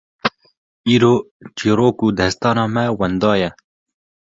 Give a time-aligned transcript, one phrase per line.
[0.93, 1.13] Îro
[1.57, 3.49] çîrok û destana me wenda ye!